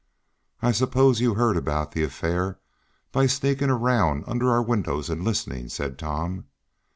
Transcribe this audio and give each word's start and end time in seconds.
"I 0.63 0.71
suppose 0.71 1.21
you 1.21 1.35
heard 1.35 1.55
about 1.55 1.91
the 1.91 2.01
affair 2.01 2.59
by 3.11 3.27
sneaking 3.27 3.69
around 3.69 4.23
under 4.25 4.49
our 4.49 4.63
windows, 4.63 5.11
and 5.11 5.23
listening," 5.23 5.69
said 5.69 5.99
Tom. 5.99 6.45